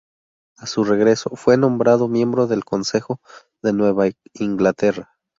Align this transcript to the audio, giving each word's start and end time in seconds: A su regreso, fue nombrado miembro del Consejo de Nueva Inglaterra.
A 0.57 0.65
su 0.65 0.83
regreso, 0.83 1.29
fue 1.35 1.57
nombrado 1.57 2.07
miembro 2.07 2.47
del 2.47 2.65
Consejo 2.65 3.19
de 3.61 3.71
Nueva 3.71 4.07
Inglaterra. 4.33 5.11